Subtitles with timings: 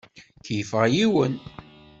[0.45, 1.33] Keyyfeɣ yiwen.